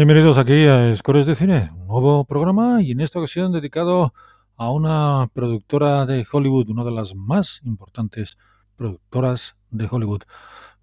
Bienvenidos 0.00 0.38
aquí 0.38 0.66
a 0.66 0.96
Scores 0.96 1.26
de 1.26 1.34
Cine, 1.34 1.68
un 1.74 1.86
nuevo 1.86 2.24
programa 2.24 2.80
y 2.80 2.92
en 2.92 3.02
esta 3.02 3.18
ocasión 3.18 3.52
dedicado 3.52 4.14
a 4.56 4.70
una 4.70 5.28
productora 5.34 6.06
de 6.06 6.26
Hollywood, 6.32 6.70
una 6.70 6.84
de 6.84 6.90
las 6.90 7.14
más 7.14 7.60
importantes 7.66 8.38
productoras 8.76 9.56
de 9.70 9.86
Hollywood, 9.90 10.22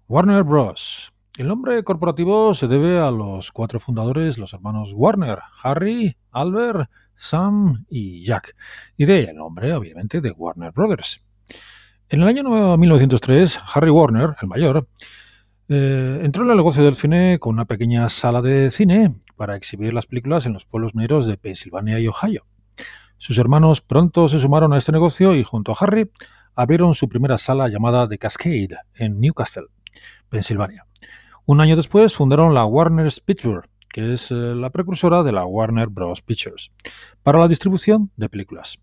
Warner 0.06 0.44
Bros. 0.44 1.12
El 1.36 1.48
nombre 1.48 1.82
corporativo 1.82 2.54
se 2.54 2.68
debe 2.68 3.00
a 3.00 3.10
los 3.10 3.50
cuatro 3.50 3.80
fundadores, 3.80 4.38
los 4.38 4.54
hermanos 4.54 4.92
Warner, 4.94 5.40
Harry, 5.64 6.16
Albert, 6.30 6.88
Sam 7.16 7.86
y 7.90 8.24
Jack, 8.24 8.54
y 8.96 9.04
de 9.04 9.24
el 9.24 9.36
nombre, 9.36 9.74
obviamente, 9.74 10.20
de 10.20 10.30
Warner 10.30 10.70
Brothers. 10.70 11.20
En 12.08 12.22
el 12.22 12.28
año 12.28 12.76
1903, 12.76 13.58
Harry 13.74 13.90
Warner, 13.90 14.36
el 14.40 14.46
mayor, 14.46 14.86
eh, 15.68 16.20
entró 16.22 16.44
en 16.44 16.50
el 16.50 16.56
negocio 16.56 16.82
del 16.82 16.94
cine 16.94 17.38
con 17.38 17.54
una 17.54 17.66
pequeña 17.66 18.08
sala 18.08 18.40
de 18.40 18.70
cine 18.70 19.10
para 19.36 19.54
exhibir 19.54 19.92
las 19.92 20.06
películas 20.06 20.46
en 20.46 20.54
los 20.54 20.64
pueblos 20.64 20.94
mineros 20.94 21.26
de 21.26 21.36
Pensilvania 21.36 22.00
y 22.00 22.08
Ohio. 22.08 22.46
Sus 23.18 23.38
hermanos 23.38 23.80
pronto 23.80 24.28
se 24.28 24.38
sumaron 24.38 24.72
a 24.72 24.78
este 24.78 24.92
negocio 24.92 25.34
y 25.34 25.44
junto 25.44 25.72
a 25.72 25.76
Harry 25.80 26.10
abrieron 26.54 26.94
su 26.94 27.08
primera 27.08 27.36
sala 27.36 27.68
llamada 27.68 28.08
The 28.08 28.18
Cascade 28.18 28.78
en 28.94 29.20
Newcastle, 29.20 29.66
Pensilvania. 30.30 30.86
Un 31.44 31.60
año 31.60 31.76
después 31.76 32.14
fundaron 32.14 32.54
la 32.54 32.64
Warner 32.64 33.12
Pictures, 33.24 33.68
que 33.92 34.14
es 34.14 34.30
eh, 34.30 34.34
la 34.34 34.70
precursora 34.70 35.22
de 35.22 35.32
la 35.32 35.44
Warner 35.44 35.88
Bros. 35.88 36.22
Pictures, 36.22 36.70
para 37.22 37.38
la 37.38 37.48
distribución 37.48 38.10
de 38.16 38.28
películas. 38.28 38.78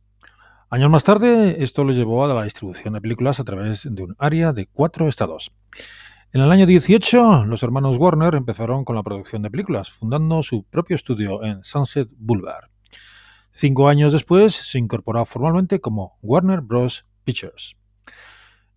Años 0.70 0.90
más 0.90 1.04
tarde, 1.04 1.64
esto 1.64 1.84
les 1.84 1.96
llevó 1.96 2.26
a 2.26 2.34
la 2.34 2.44
distribución 2.44 2.94
de 2.94 3.02
películas 3.02 3.40
a 3.40 3.44
través 3.44 3.88
de 3.90 4.04
un 4.04 4.16
área 4.20 4.52
de 4.52 4.68
cuatro 4.68 5.08
estados. 5.08 5.52
En 6.36 6.42
el 6.42 6.52
año 6.52 6.66
18, 6.66 7.46
los 7.46 7.64
hermanos 7.64 7.96
Warner 7.98 8.36
empezaron 8.36 8.84
con 8.84 8.98
la 8.98 9.04
producción 9.04 9.42
de 9.42 9.50
películas, 9.50 9.90
fundando 9.90 10.44
su 10.44 10.64
propio 10.64 10.98
estudio 10.98 11.42
en 11.46 11.64
Sunset 11.64 12.10
Boulevard. 12.18 12.66
Cinco 13.54 13.88
años 13.88 14.12
después, 14.12 14.54
se 14.54 14.78
incorporó 14.78 15.24
formalmente 15.24 15.80
como 15.80 16.18
Warner 16.22 16.60
Bros. 16.60 17.06
Pictures. 17.24 17.78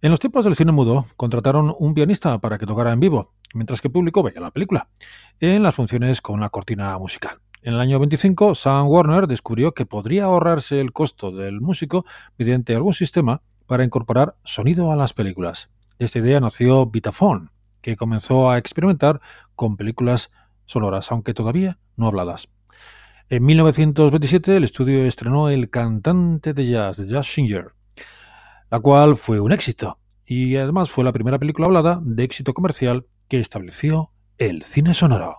En 0.02 0.12
los 0.12 0.20
tiempos 0.20 0.44
del 0.44 0.54
cine 0.54 0.70
mudo, 0.70 1.06
contrataron 1.16 1.74
un 1.76 1.94
pianista 1.94 2.38
para 2.38 2.58
que 2.58 2.66
tocara 2.66 2.92
en 2.92 3.00
vivo, 3.00 3.32
mientras 3.54 3.80
que 3.80 3.88
el 3.88 3.92
público 3.92 4.22
veía 4.22 4.40
la 4.40 4.52
película, 4.52 4.86
en 5.40 5.64
las 5.64 5.74
funciones 5.74 6.20
con 6.20 6.38
la 6.38 6.50
cortina 6.50 6.96
musical. 6.96 7.40
En 7.62 7.74
el 7.74 7.80
año 7.80 7.98
25, 7.98 8.54
Sam 8.54 8.86
Warner 8.86 9.26
descubrió 9.26 9.72
que 9.74 9.84
podría 9.84 10.26
ahorrarse 10.26 10.80
el 10.80 10.92
costo 10.92 11.32
del 11.32 11.60
músico 11.60 12.06
mediante 12.38 12.76
algún 12.76 12.94
sistema 12.94 13.42
para 13.66 13.82
incorporar 13.82 14.36
sonido 14.44 14.92
a 14.92 14.96
las 14.96 15.12
películas. 15.12 15.68
De 15.98 16.06
esta 16.06 16.20
idea 16.20 16.38
nació 16.38 16.86
Vitaphone, 16.86 17.50
que 17.82 17.96
comenzó 17.96 18.50
a 18.50 18.58
experimentar 18.58 19.20
con 19.56 19.76
películas 19.76 20.30
sonoras, 20.66 21.10
aunque 21.10 21.34
todavía 21.34 21.78
no 21.96 22.06
habladas. 22.06 22.48
En 23.28 23.44
1927 23.44 24.56
el 24.56 24.64
estudio 24.64 25.04
estrenó 25.04 25.48
El 25.48 25.70
cantante 25.70 26.54
de 26.54 26.68
jazz, 26.68 26.96
de 26.98 27.08
Jazz 27.08 27.26
Singer, 27.26 27.72
la 28.70 28.80
cual 28.80 29.16
fue 29.16 29.40
un 29.40 29.52
éxito 29.52 29.98
y 30.24 30.56
además 30.56 30.90
fue 30.90 31.04
la 31.04 31.12
primera 31.12 31.38
película 31.38 31.66
hablada 31.66 32.00
de 32.02 32.22
éxito 32.22 32.54
comercial 32.54 33.06
que 33.28 33.40
estableció 33.40 34.10
el 34.38 34.62
cine 34.62 34.94
sonoro. 34.94 35.38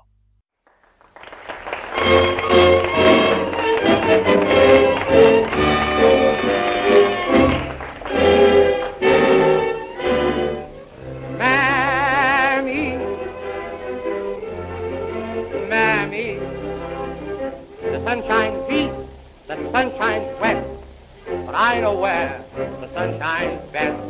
I 21.69 21.81
know 21.81 21.93
where 21.93 22.43
the 22.57 22.91
sun 22.95 23.19
shines 23.19 23.61
best. 23.71 24.03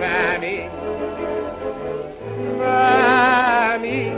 Mammy, 0.00 0.70
Mammy, 2.56 4.08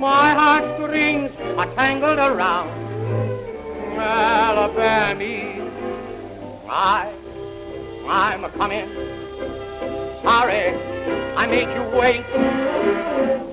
my 0.00 0.34
heartstrings 0.34 1.30
are 1.56 1.72
tangled 1.76 2.18
around 2.18 2.68
Alabama. 3.96 5.22
I, 6.68 7.12
I'm 8.08 8.42
a 8.42 8.50
coming. 8.50 8.88
Sorry, 10.24 10.74
I 11.36 11.46
made 11.46 11.72
you 11.76 11.84
wait. 11.96 12.26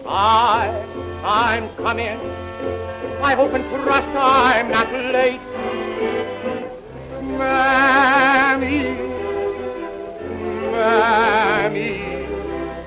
I, 0.07 0.83
I'm 1.23 1.69
coming. 1.75 2.17
I 3.21 3.35
hope 3.35 3.53
and 3.53 3.63
trust 3.69 4.07
I'm 4.15 4.71
not 4.71 4.91
late. 4.91 5.76
Mammy, 7.37 8.83
Mammy, 10.71 12.01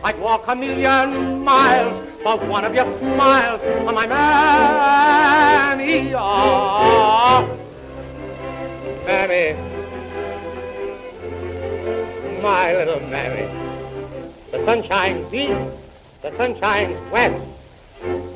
I'd 0.03 0.19
walk 0.19 0.49
a 0.49 0.57
million 0.57 1.45
miles 1.45 2.09
for 2.23 2.37
one 2.37 2.65
of 2.65 2.75
your 2.75 2.87
smiles, 2.99 3.61
oh, 3.63 3.93
my 3.93 4.07
Mammy, 4.07 6.13
oh. 6.15 7.57
Mammy, 9.07 9.57
my 12.43 12.75
little 12.75 13.01
Mammy. 13.09 13.49
The 14.51 14.65
sun 14.65 14.83
shines 14.83 15.33
east, 15.33 15.61
the 16.23 16.37
sun 16.37 16.59
shines 16.59 17.13
west, 17.13 17.41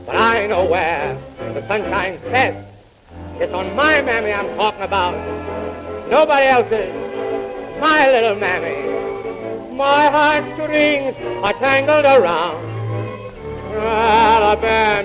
but 0.07 0.15
I 0.15 0.47
know 0.47 0.65
where 0.65 1.19
the 1.55 1.67
sun 1.67 1.83
shines 1.91 2.21
best. 2.25 2.69
It's 3.41 3.53
on 3.53 3.75
my 3.75 4.01
mammy 4.01 4.33
I'm 4.33 4.57
talking 4.57 4.83
about. 4.83 5.15
Nobody 6.15 6.47
else's. 6.47 6.95
My 7.81 8.09
little 8.09 8.37
mammy. 8.37 8.79
My 9.75 10.09
heartstrings 10.17 11.17
are 11.43 11.53
tangled 11.55 12.05
around 12.05 12.65
Alabama. 13.75 15.03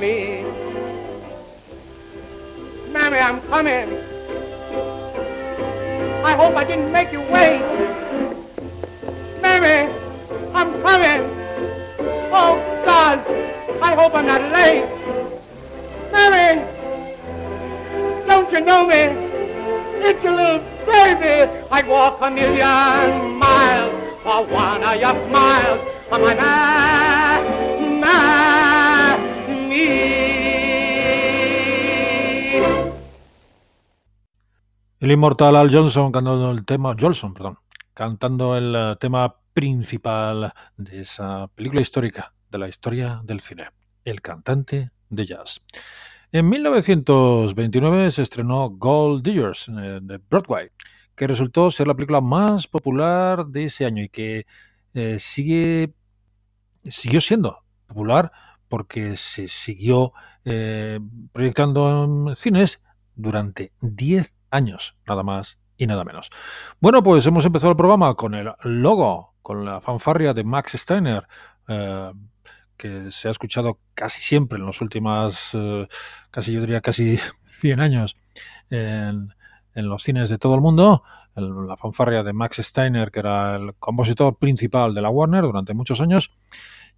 Mammy, 2.91 3.17
I'm 3.17 3.41
coming. 3.47 3.89
I 6.23 6.35
hope 6.35 6.55
I 6.55 6.63
didn't 6.63 6.91
make 6.91 7.11
you 7.11 7.21
wait. 7.21 7.63
Mammy, 9.41 9.91
I'm 10.53 10.79
coming. 10.83 11.21
Oh, 12.31 12.53
God, 12.85 13.17
I 13.81 13.95
hope 13.95 14.13
I'm 14.13 14.27
not 14.27 14.43
late. 14.53 14.85
Mammy, 16.11 16.61
don't 18.27 18.51
you 18.51 18.61
know 18.61 18.85
me? 18.85 19.28
Little 19.99 20.61
baby. 20.85 21.51
I'd 21.71 21.87
walk 21.87 22.21
a 22.21 22.31
million 22.31 23.37
miles 23.37 23.93
for 24.23 24.45
one 24.45 24.83
of 24.83 24.95
your 24.95 25.15
smiles. 25.27 25.81
Oh, 26.11 26.17
my 26.17 26.33
man, 26.35 27.99
man, 27.99 29.69
me. 29.69 30.19
El 34.99 35.11
inmortal 35.11 35.55
Al 35.55 35.69
Johnson 35.73 36.11
cantando 36.11 36.51
el 36.51 36.65
tema, 36.65 36.95
Johnson, 36.99 37.33
perdón, 37.33 37.59
cantando 37.93 38.55
el 38.57 38.75
uh, 38.75 38.95
tema 38.97 39.35
principal 39.53 40.53
de 40.77 41.01
esa 41.01 41.47
película 41.47 41.81
histórica 41.81 42.33
de 42.49 42.57
la 42.57 42.67
historia 42.67 43.21
del 43.23 43.41
cine, 43.41 43.69
El 44.03 44.21
cantante 44.21 44.91
de 45.09 45.25
jazz. 45.25 45.61
En 46.31 46.47
1929 46.47 48.11
se 48.11 48.21
estrenó 48.21 48.69
Gold 48.69 49.23
Diggers 49.23 49.67
eh, 49.67 49.99
de 49.99 50.19
Broadway, 50.29 50.69
que 51.15 51.25
resultó 51.25 51.71
ser 51.71 51.87
la 51.87 51.95
película 51.95 52.21
más 52.21 52.67
popular 52.67 53.47
de 53.47 53.65
ese 53.65 53.85
año 53.85 54.03
y 54.03 54.09
que 54.09 54.45
eh, 54.93 55.17
sigue 55.19 55.91
siguió 56.83 57.19
siendo 57.19 57.63
popular 57.87 58.31
porque 58.67 59.17
se 59.17 59.47
siguió 59.47 60.13
eh, 60.45 60.99
proyectando 61.33 62.03
en 62.03 62.35
cines 62.35 62.79
durante 63.15 63.71
10 63.81 64.31
años, 64.51 64.95
nada 65.07 65.23
más 65.23 65.57
y 65.77 65.87
nada 65.87 66.03
menos. 66.03 66.29
Bueno, 66.79 67.01
pues 67.01 67.25
hemos 67.25 67.43
empezado 67.43 67.71
el 67.71 67.77
programa 67.77 68.13
con 68.13 68.35
el 68.35 68.53
logo, 68.61 69.33
con 69.41 69.65
la 69.65 69.81
fanfarria 69.81 70.35
de 70.35 70.43
Max 70.43 70.73
Steiner, 70.73 71.27
que 72.79 73.11
se 73.11 73.27
ha 73.27 73.31
escuchado 73.31 73.77
casi 73.93 74.21
siempre 74.21 74.57
en 74.57 74.65
los 74.65 74.81
últimos, 74.81 75.51
eh, 75.53 75.87
casi 76.31 76.53
yo 76.53 76.61
diría 76.61 76.81
casi 76.81 77.19
100 77.59 77.79
años 77.81 78.15
en, 78.71 79.33
en 79.75 79.89
los 79.89 80.01
cines 80.01 80.29
de 80.29 80.39
todo 80.39 80.55
el 80.55 80.61
mundo. 80.61 81.03
La 81.35 81.77
fanfarria 81.77 82.23
de 82.23 82.33
Max 82.33 82.57
Steiner, 82.57 83.11
que 83.11 83.19
era 83.19 83.55
el 83.57 83.75
compositor 83.75 84.37
principal 84.37 84.93
de 84.93 85.01
la 85.01 85.09
Warner 85.09 85.43
durante 85.43 85.73
muchos 85.73 86.01
años. 86.01 86.31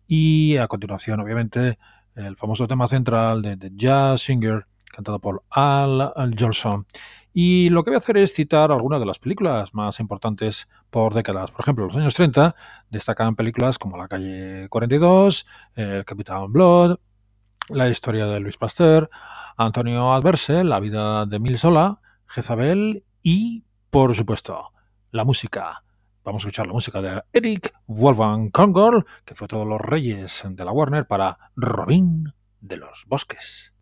Y 0.07 0.57
a 0.57 0.67
continuación, 0.67 1.19
obviamente, 1.19 1.77
el 2.15 2.35
famoso 2.37 2.67
tema 2.67 2.87
central 2.87 3.41
de 3.41 3.57
The 3.57 3.71
Jazz 3.75 4.21
Singer, 4.21 4.65
cantado 4.91 5.19
por 5.19 5.43
Al, 5.49 6.01
Al 6.15 6.35
Jolson. 6.37 6.85
Y 7.33 7.69
lo 7.69 7.83
que 7.83 7.91
voy 7.91 7.95
a 7.95 7.99
hacer 7.99 8.17
es 8.17 8.33
citar 8.33 8.71
algunas 8.71 8.99
de 8.99 9.05
las 9.05 9.19
películas 9.19 9.73
más 9.73 9.99
importantes 9.99 10.67
por 10.89 11.13
décadas. 11.13 11.49
Por 11.51 11.61
ejemplo, 11.61 11.85
en 11.85 11.87
los 11.89 11.97
años 11.97 12.15
30 12.15 12.55
destacan 12.89 13.35
películas 13.35 13.77
como 13.77 13.97
La 13.97 14.09
calle 14.09 14.67
42, 14.69 15.45
El 15.75 16.03
Capitán 16.03 16.51
Blood, 16.51 16.99
la 17.69 17.89
historia 17.89 18.25
de 18.25 18.41
Luis 18.41 18.57
Pasteur, 18.57 19.09
Antonio 19.55 20.13
Adverse, 20.13 20.63
la 20.63 20.79
vida 20.79 21.25
de 21.25 21.39
Mil 21.39 21.57
Sola, 21.57 21.99
Jezabel 22.27 23.03
y, 23.23 23.63
por 23.89 24.13
supuesto, 24.13 24.71
la 25.11 25.23
música. 25.23 25.83
Vamos 26.23 26.41
a 26.41 26.47
escuchar 26.47 26.67
la 26.67 26.73
música 26.73 27.01
de 27.01 27.23
Eric 27.31 27.73
Wolfgang 27.87 28.51
Kongol, 28.51 29.05
que 29.25 29.35
fue 29.35 29.47
todos 29.47 29.65
los 29.65 29.79
reyes 29.79 30.43
de 30.45 30.65
la 30.65 30.71
Warner 30.71 31.07
para 31.07 31.37
Robin 31.55 32.33
de 32.59 32.77
los 32.77 33.05
Bosques. 33.07 33.73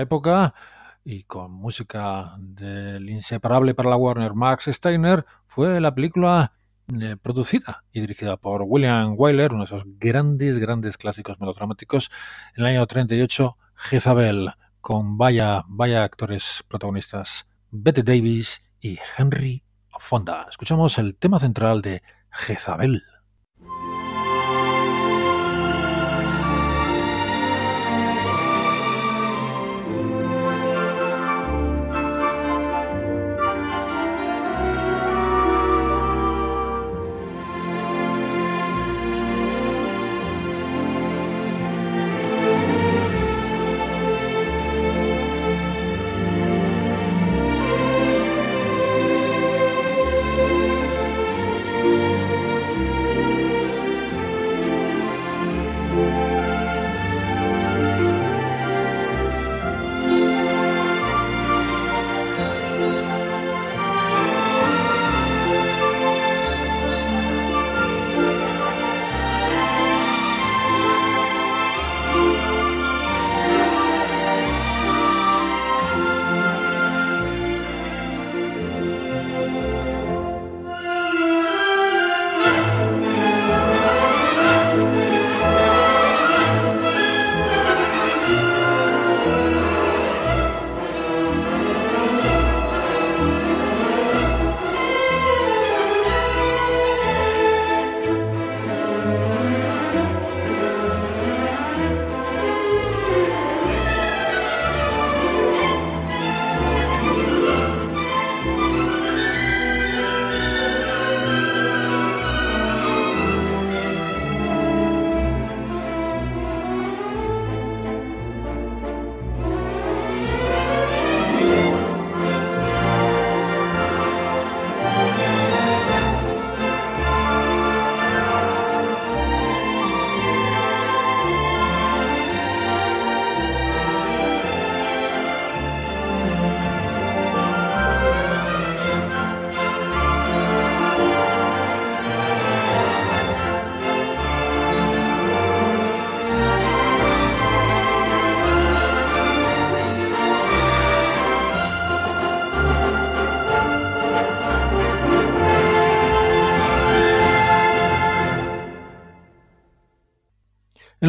Época 0.00 0.54
y 1.04 1.24
con 1.24 1.52
música 1.52 2.34
del 2.38 3.08
inseparable 3.08 3.74
para 3.74 3.90
la 3.90 3.96
Warner 3.96 4.34
Max 4.34 4.66
Steiner 4.66 5.24
fue 5.46 5.80
la 5.80 5.94
película 5.94 6.52
eh, 7.00 7.16
producida 7.20 7.84
y 7.92 8.00
dirigida 8.00 8.36
por 8.36 8.62
William 8.62 9.14
Wyler, 9.16 9.52
uno 9.52 9.64
de 9.64 9.66
esos 9.66 9.82
grandes, 9.98 10.58
grandes 10.58 10.96
clásicos 10.96 11.38
melodramáticos, 11.38 12.10
en 12.56 12.64
el 12.64 12.76
año 12.76 12.86
38, 12.86 13.56
Jezabel, 13.74 14.52
con 14.80 15.18
vaya, 15.18 15.64
vaya 15.68 16.04
actores 16.04 16.64
protagonistas, 16.66 17.46
Bette 17.70 18.02
Davis 18.02 18.62
y 18.80 18.98
Henry 19.16 19.62
Fonda. 19.98 20.46
Escuchamos 20.48 20.96
el 20.96 21.14
tema 21.16 21.38
central 21.38 21.82
de 21.82 22.02
Jezabel. 22.30 23.02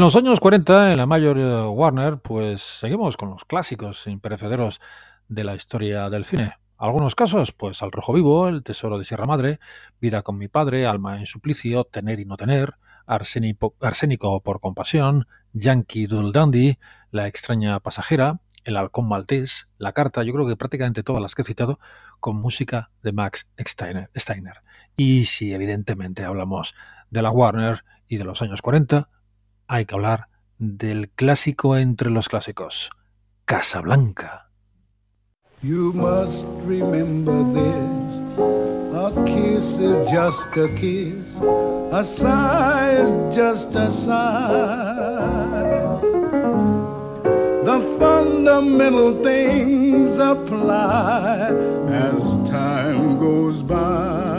Los 0.09 0.15
años 0.15 0.39
40, 0.39 0.93
en 0.93 0.97
la 0.97 1.05
Mayor 1.05 1.37
eh, 1.37 1.67
Warner, 1.67 2.17
pues 2.17 2.63
seguimos 2.79 3.15
con 3.15 3.29
los 3.29 3.45
clásicos 3.45 4.07
imperecederos 4.07 4.81
de 5.27 5.43
la 5.43 5.53
historia 5.53 6.09
del 6.09 6.25
cine. 6.25 6.55
Algunos 6.79 7.13
casos, 7.13 7.51
pues 7.51 7.83
Al 7.83 7.91
Rojo 7.91 8.13
Vivo, 8.13 8.47
El 8.47 8.63
Tesoro 8.63 8.97
de 8.97 9.05
Sierra 9.05 9.25
Madre, 9.25 9.59
Vida 10.01 10.23
con 10.23 10.39
mi 10.39 10.47
padre, 10.47 10.87
Alma 10.87 11.19
en 11.19 11.27
suplicio, 11.27 11.83
Tener 11.83 12.19
y 12.19 12.25
no 12.25 12.37
tener, 12.37 12.73
Arsénico 13.05 14.41
por 14.41 14.59
compasión, 14.59 15.27
Yankee 15.53 16.07
Doodle 16.07 16.31
Dandy, 16.31 16.79
La 17.11 17.27
extraña 17.27 17.79
pasajera, 17.79 18.39
El 18.63 18.77
halcón 18.77 19.07
maltés, 19.07 19.69
La 19.77 19.93
carta, 19.93 20.23
yo 20.23 20.33
creo 20.33 20.47
que 20.47 20.57
prácticamente 20.57 21.03
todas 21.03 21.21
las 21.21 21.35
que 21.35 21.43
he 21.43 21.45
citado, 21.45 21.77
con 22.19 22.35
música 22.35 22.89
de 23.03 23.11
Max 23.11 23.47
Steiner. 23.59 24.09
Y 24.97 25.25
si 25.25 25.53
evidentemente 25.53 26.25
hablamos 26.25 26.73
de 27.11 27.21
la 27.21 27.29
Warner 27.29 27.83
y 28.07 28.17
de 28.17 28.23
los 28.23 28.41
años 28.41 28.63
40, 28.63 29.07
hay 29.69 29.85
que 29.85 29.95
hablar 29.95 30.27
del 30.57 31.09
clásico 31.11 31.77
entre 31.77 32.09
los 32.09 32.27
clásicos, 32.27 32.89
Casablanca. 33.45 34.49
You 35.61 35.93
must 35.93 36.47
remember 36.65 37.43
this. 37.53 38.39
A 38.93 39.25
kiss 39.25 39.79
is 39.79 40.09
just 40.09 40.57
a 40.57 40.67
kiss. 40.75 41.35
A 41.91 42.03
sigh 42.03 42.91
is 42.91 43.35
just 43.35 43.75
a 43.75 43.89
sigh. 43.91 45.19
The 47.63 47.79
fundamental 47.99 49.13
things 49.23 50.17
apply 50.17 51.51
as 51.91 52.38
time 52.49 53.19
goes 53.19 53.61
by. 53.61 54.38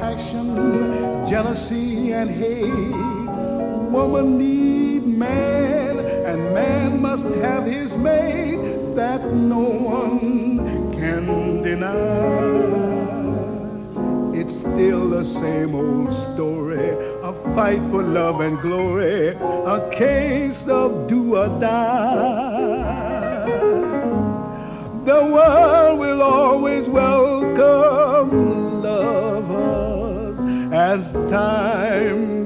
passion, 0.00 0.56
jealousy, 1.28 2.12
and 2.12 2.30
hate. 2.30 2.96
Woman 3.92 4.38
need 4.38 5.06
man, 5.06 5.98
and 6.24 6.54
man 6.54 7.02
must 7.02 7.26
have 7.44 7.66
his 7.66 7.94
mate 7.96 8.94
that 8.96 9.22
no 9.34 9.58
one 9.58 10.90
can 10.92 11.62
deny. 11.62 12.80
It's 14.34 14.60
still 14.60 15.10
the 15.10 15.24
same 15.24 15.74
old 15.74 16.10
story, 16.10 16.88
a 17.22 17.34
fight 17.54 17.82
for 17.90 18.02
love 18.02 18.40
and 18.40 18.58
glory, 18.62 19.36
a 19.76 19.90
case 19.92 20.66
of 20.66 21.08
do 21.08 21.36
or 21.36 21.48
die. 21.60 22.80
The 25.04 25.20
world 25.34 25.98
will 25.98 26.22
always 26.22 26.88
welcome 26.88 27.39
as 31.00 31.12
time 31.30 32.39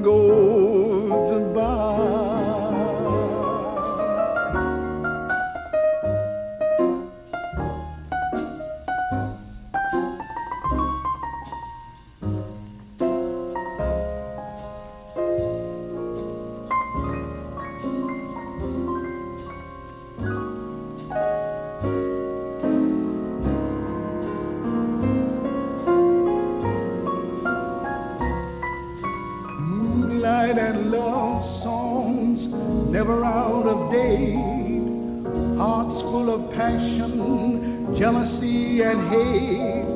jealousy, 38.05 38.83
and 38.83 39.01
hate. 39.09 39.87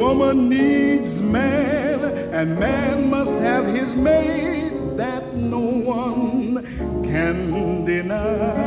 Woman 0.00 0.48
needs 0.48 1.20
man, 1.20 1.98
and 2.32 2.58
man 2.58 3.10
must 3.10 3.34
have 3.34 3.66
his 3.66 3.94
mate 3.94 4.96
that 4.96 5.34
no 5.34 5.58
one 5.58 6.64
can 7.04 7.84
deny. 7.84 8.64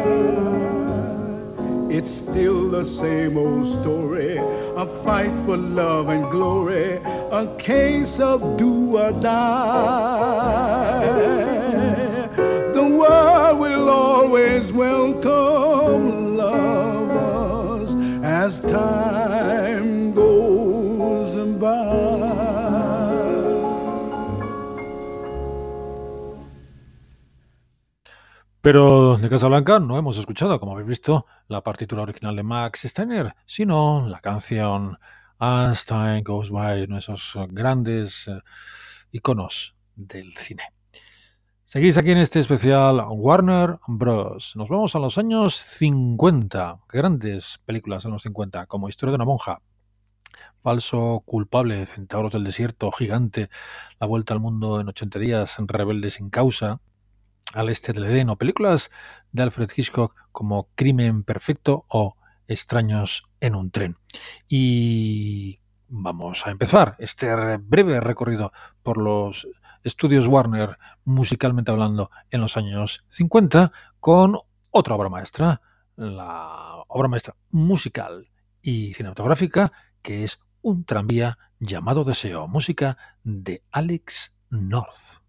It's 1.89 2.11
still 2.11 2.69
the 2.69 2.85
same 2.85 3.35
old 3.35 3.65
story, 3.65 4.37
a 4.83 4.85
fight 5.03 5.35
for 5.39 5.57
love 5.57 6.09
and 6.09 6.29
glory, 6.29 7.01
a 7.41 7.47
case 7.57 8.19
of 8.19 8.57
do 8.57 8.97
or 8.97 9.11
die. 9.11 10.03
The 12.77 12.87
world 12.99 13.59
will 13.59 13.89
always 13.89 14.71
welcome 14.71 15.52
as 18.53 18.59
time 18.61 20.13
goes 20.13 21.35
by. 21.59 22.03
Pero 28.61 29.17
de 29.17 29.29
Casablanca 29.29 29.79
no 29.79 29.97
hemos 29.97 30.17
escuchado, 30.17 30.59
como 30.59 30.73
habéis 30.73 30.87
visto, 30.87 31.25
la 31.47 31.61
partitura 31.61 32.03
original 32.03 32.35
de 32.35 32.43
Max 32.43 32.81
Steiner, 32.83 33.35
sino 33.45 34.07
la 34.07 34.21
canción 34.21 34.99
As 35.39 35.85
Time 35.85 36.21
Goes 36.21 36.49
By, 36.49 36.83
uno 36.83 36.95
de 36.95 36.99
esos 36.99 37.33
grandes 37.49 38.27
eh, 38.27 38.39
iconos 39.11 39.75
del 39.95 40.37
cine. 40.37 40.63
Seguís 41.73 41.97
aquí 41.97 42.11
en 42.11 42.19
este 42.19 42.39
especial 42.39 43.03
Warner 43.09 43.79
Bros. 43.87 44.55
Nos 44.55 44.69
vamos 44.69 44.95
a 44.95 44.99
los 44.99 45.17
años 45.17 45.55
50. 45.55 46.81
Grandes 46.87 47.59
películas 47.65 48.05
en 48.05 48.11
los 48.11 48.21
50, 48.21 48.67
como 48.67 48.89
Historia 48.89 49.09
de 49.09 49.15
una 49.15 49.25
monja, 49.25 49.59
Falso 50.61 51.23
culpable, 51.25 51.87
Centauros 51.87 52.31
del 52.31 52.43
desierto, 52.43 52.91
Gigante, 52.91 53.49
La 53.99 54.05
vuelta 54.05 54.35
al 54.35 54.39
mundo 54.39 54.79
en 54.79 54.89
80 54.89 55.17
días, 55.17 55.55
Rebelde 55.57 56.11
sin 56.11 56.29
causa, 56.29 56.79
Al 57.55 57.69
este 57.69 57.91
del 57.91 58.05
Edén, 58.05 58.29
o 58.29 58.35
películas 58.35 58.91
de 59.31 59.41
Alfred 59.41 59.71
Hitchcock 59.75 60.13
como 60.31 60.67
Crimen 60.75 61.23
perfecto 61.23 61.85
o 61.87 62.17
Extraños 62.47 63.23
en 63.39 63.55
un 63.55 63.71
tren. 63.71 63.97
Y 64.47 65.57
vamos 65.87 66.45
a 66.45 66.51
empezar 66.51 66.97
este 66.99 67.35
breve 67.57 67.99
recorrido 67.99 68.53
por 68.83 68.99
los 68.99 69.47
estudios 69.83 70.27
Warner, 70.27 70.77
musicalmente 71.05 71.71
hablando, 71.71 72.09
en 72.31 72.41
los 72.41 72.57
años 72.57 73.03
50, 73.09 73.71
con 73.99 74.39
otra 74.71 74.95
obra 74.95 75.09
maestra, 75.09 75.61
la 75.95 76.83
obra 76.87 77.07
maestra 77.07 77.35
musical 77.51 78.29
y 78.61 78.93
cinematográfica, 78.93 79.71
que 80.01 80.23
es 80.23 80.39
Un 80.61 80.85
tranvía 80.85 81.37
llamado 81.59 82.03
Deseo, 82.03 82.47
música 82.47 82.97
de 83.23 83.63
Alex 83.71 84.33
North. 84.49 85.21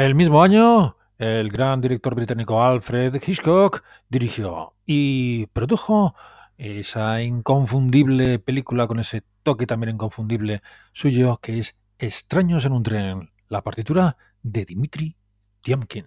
El 0.00 0.14
mismo 0.14 0.42
año, 0.42 0.96
el 1.18 1.50
gran 1.50 1.82
director 1.82 2.14
británico 2.14 2.62
Alfred 2.62 3.16
Hitchcock 3.16 3.84
dirigió 4.08 4.72
y 4.86 5.44
produjo 5.48 6.14
esa 6.56 7.22
inconfundible 7.22 8.38
película 8.38 8.86
con 8.86 8.98
ese 8.98 9.22
toque 9.42 9.66
también 9.66 9.96
inconfundible 9.96 10.62
suyo 10.94 11.38
que 11.42 11.58
es 11.58 11.76
Extraños 11.98 12.64
en 12.64 12.72
un 12.72 12.82
tren, 12.82 13.30
la 13.50 13.60
partitura 13.60 14.16
de 14.42 14.64
Dimitri 14.64 15.16
Tiomkin. 15.60 16.06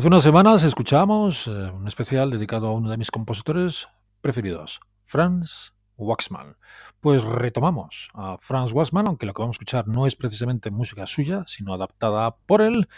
Hace 0.00 0.08
unas 0.08 0.22
semanas 0.22 0.62
escuchamos 0.62 1.46
eh, 1.46 1.50
un 1.50 1.86
especial 1.86 2.30
dedicado 2.30 2.68
a 2.68 2.72
uno 2.72 2.88
de 2.88 2.96
mis 2.96 3.10
compositores 3.10 3.86
preferidos, 4.22 4.80
Franz 5.04 5.74
Waxman. 5.98 6.56
Pues 7.00 7.22
retomamos 7.22 8.08
a 8.14 8.38
Franz 8.40 8.72
Waxman, 8.72 9.08
aunque 9.08 9.26
lo 9.26 9.34
que 9.34 9.42
vamos 9.42 9.56
a 9.56 9.58
escuchar 9.58 9.88
no 9.88 10.06
es 10.06 10.16
precisamente 10.16 10.70
música 10.70 11.06
suya, 11.06 11.44
sino 11.46 11.74
adaptada 11.74 12.34
por 12.46 12.62
él, 12.62 12.88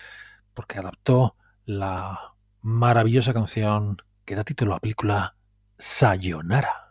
porque 0.54 0.78
adaptó 0.78 1.34
la 1.64 2.34
maravillosa 2.60 3.32
canción 3.32 3.96
que 4.24 4.36
da 4.36 4.44
título 4.44 4.70
a 4.70 4.76
la 4.76 4.80
película 4.80 5.34
Sayonara. 5.78 6.81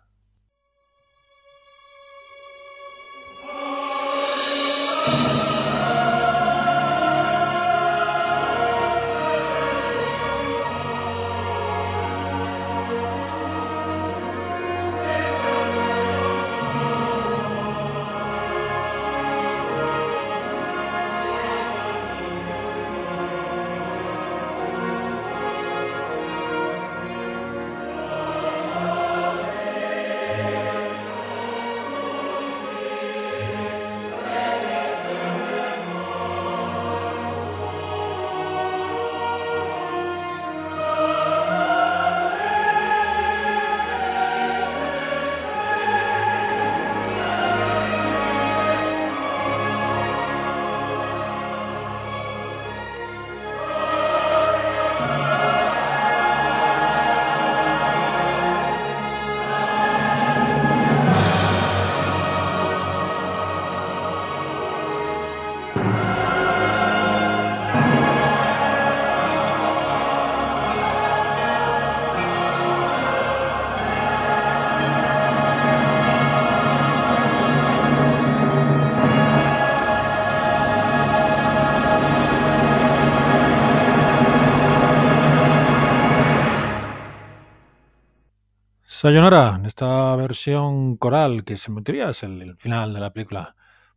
Sayonara, 89.02 89.56
en 89.56 89.66
esta 89.66 90.16
versión 90.16 90.96
coral 90.96 91.44
que 91.44 91.58
se 91.58 91.72
metería 91.72 92.12
es 92.12 92.22
el, 92.22 92.56
final 92.58 92.94
de 92.94 93.00
la 93.00 93.10
película. 93.10 93.56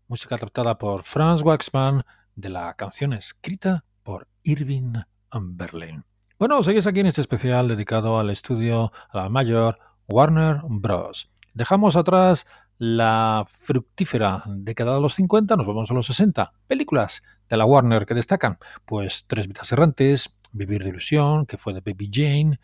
Música 0.08 0.38
tratada 0.38 0.78
por 0.78 1.02
Franz 1.02 1.42
Waxman 1.42 2.04
de 2.36 2.48
la 2.48 2.72
canción 2.72 3.12
escrita 3.12 3.84
por 4.02 4.26
Irving 4.44 4.94
Berlin. 5.30 6.04
Bueno, 6.38 6.62
seguís 6.62 6.86
aquí 6.86 7.00
en 7.00 7.06
este 7.08 7.20
especial 7.20 7.68
dedicado 7.68 8.18
al 8.18 8.30
estudio, 8.30 8.92
a 9.10 9.18
la 9.18 9.28
mayor 9.28 9.78
Warner 10.08 10.60
Bros. 10.66 11.30
Dejamos 11.52 11.96
atrás 11.96 12.46
la 12.78 13.46
fructífera 13.60 14.42
década 14.46 14.94
de 14.94 15.02
los 15.02 15.16
50, 15.16 15.54
nos 15.56 15.66
vamos 15.66 15.90
a 15.90 15.94
los 15.94 16.06
60. 16.06 16.50
Películas 16.66 17.22
de 17.50 17.58
la 17.58 17.66
Warner 17.66 18.06
que 18.06 18.14
destacan, 18.14 18.56
pues 18.86 19.26
Tres 19.26 19.48
vidas 19.48 19.70
errantes, 19.70 20.34
Vivir 20.52 20.82
de 20.82 20.88
ilusión, 20.88 21.44
que 21.44 21.58
fue 21.58 21.74
de 21.74 21.80
Baby 21.80 22.08
Jane, 22.10 22.58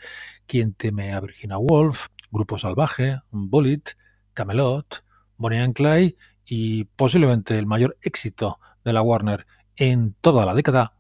Quien 0.47 0.73
teme 0.73 1.13
a 1.13 1.21
Virginia 1.21 1.59
Woolf, 1.59 2.07
Grupo 2.31 2.59
Salvaje, 2.59 3.21
Bullet, 3.31 3.83
Camelot, 4.35 5.03
Bonnie 5.37 5.61
and 5.61 5.75
Clyde 5.75 6.17
y 6.45 6.85
posiblemente 6.85 7.59
el 7.59 7.67
mayor 7.67 7.97
éxito 8.03 8.59
de 8.85 8.93
la 8.93 9.03
Warner 9.03 9.47
en 9.77 10.15
toda 10.21 10.47
la 10.47 10.55
década 10.55 10.93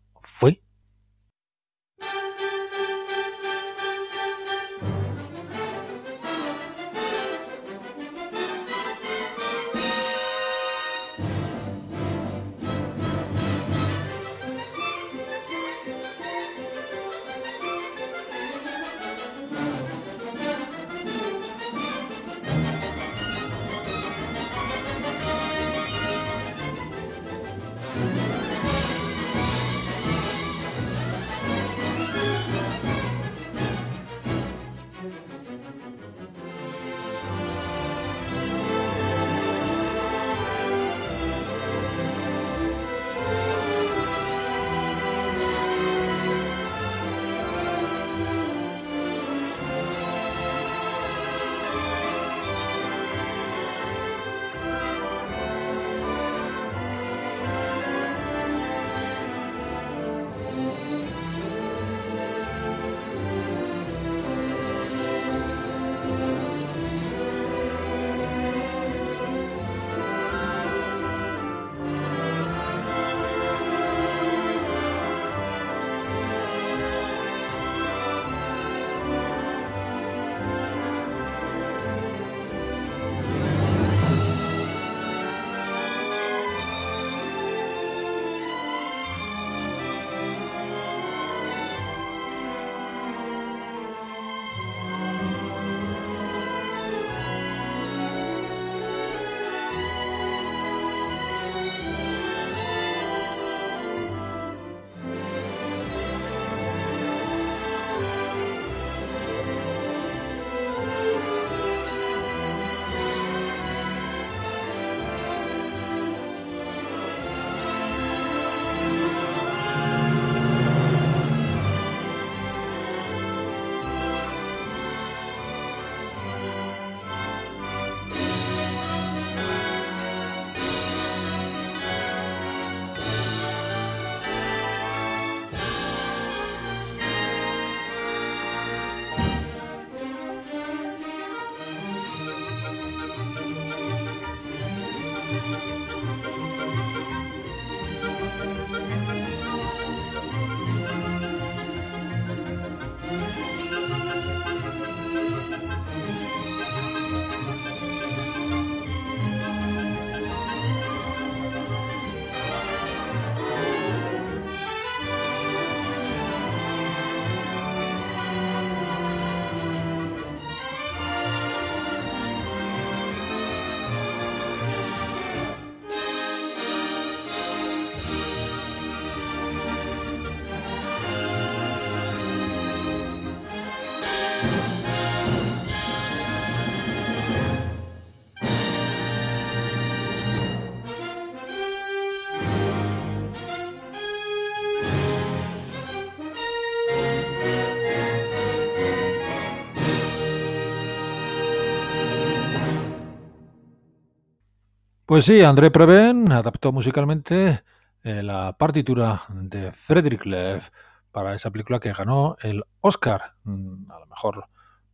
Pues 205.10 205.24
sí, 205.24 205.42
André 205.42 205.72
Previn 205.72 206.30
adaptó 206.30 206.70
musicalmente 206.70 207.64
eh, 208.04 208.22
la 208.22 208.52
partitura 208.52 209.24
de 209.28 209.72
Frederick 209.72 210.24
Leff 210.24 210.70
para 211.10 211.34
esa 211.34 211.50
película 211.50 211.80
que 211.80 211.92
ganó 211.92 212.36
el 212.42 212.62
Oscar 212.80 213.34
mm, 213.42 213.90
a 213.90 213.98
la 213.98 214.06
mejor 214.06 214.44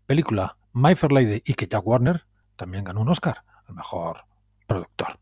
película, 0.07 0.57
My 0.73 0.95
Fair 0.95 1.13
Lady, 1.13 1.43
y 1.45 1.53
que 1.53 1.67
Jack 1.67 1.87
Warner 1.87 2.25
también 2.57 2.85
ganó 2.85 3.03
un 3.03 3.11
Oscar 3.11 3.43
al 3.69 3.75
mejor 3.75 4.25
productor. 4.67 5.19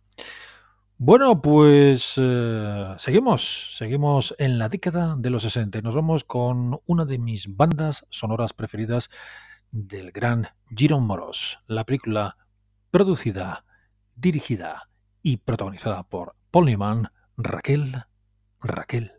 Bueno, 0.96 1.42
pues 1.42 2.14
eh, 2.16 2.94
seguimos, 2.98 3.76
seguimos 3.76 4.32
en 4.38 4.60
la 4.60 4.68
década 4.68 5.16
de 5.18 5.30
los 5.30 5.42
60 5.42 5.76
y 5.76 5.82
nos 5.82 5.96
vamos 5.96 6.22
con 6.22 6.78
una 6.86 7.04
de 7.04 7.18
mis 7.18 7.56
bandas 7.56 8.06
sonoras 8.10 8.52
preferidas 8.52 9.10
del 9.72 10.12
gran 10.12 10.50
Giron 10.70 11.04
Moros, 11.04 11.58
la 11.66 11.82
película 11.82 12.36
producida 12.92 13.64
dirigida 14.16 14.88
y 15.22 15.38
protagonizada 15.38 16.02
por 16.02 16.34
Paul 16.50 16.66
Newman, 16.66 17.08
Raquel, 17.36 18.04
Raquel. 18.60 19.12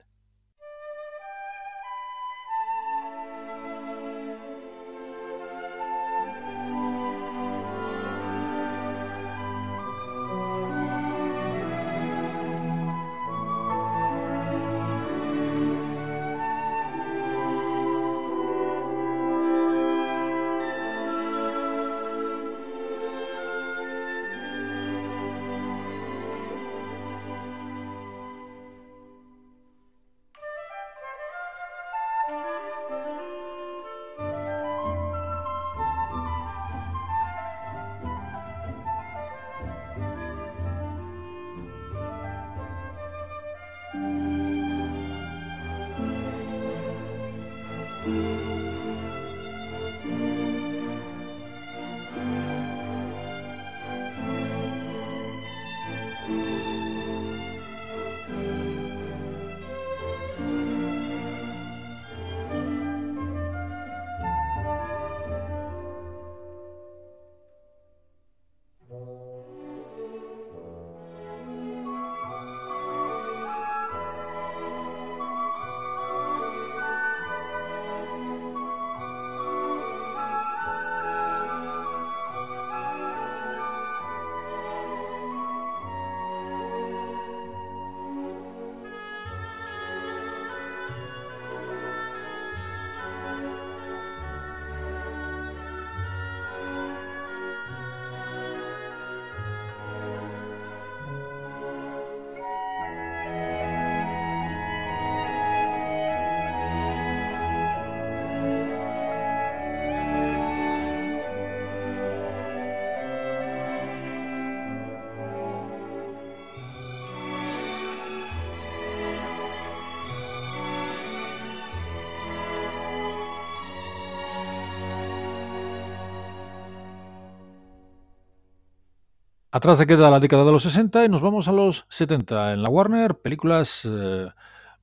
Atrás 129.55 129.77
se 129.77 129.87
queda 129.87 130.11
la 130.11 130.19
década 130.19 130.43
de 130.43 130.51
los 130.51 130.63
60 130.63 131.05
y 131.05 131.07
nos 131.07 131.21
vamos 131.21 131.47
a 131.47 131.53
los 131.53 131.85
70. 131.87 132.51
En 132.51 132.61
la 132.61 132.69
Warner, 132.69 133.15
películas 133.15 133.83
eh, 133.85 134.27